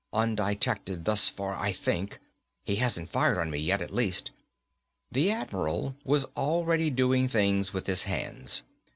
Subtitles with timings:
[0.13, 2.17] Undetected thus far I think.
[2.63, 4.31] He hasn't fired on me yet, at least."
[5.11, 8.63] The Admiral was already doing things with his hands.